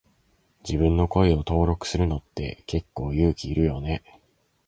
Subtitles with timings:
[0.63, 4.01] 自分の声を登録するのって結構勇気いるよね。